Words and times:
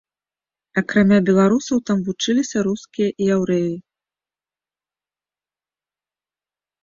Акрамя 0.81 1.19
беларусаў 1.27 1.77
там 1.89 1.97
вучыліся 2.07 2.57
рускія 2.67 3.13
і 3.13 3.27
яўрэі. 3.35 3.69